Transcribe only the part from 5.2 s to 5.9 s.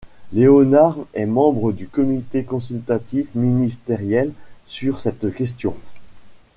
question.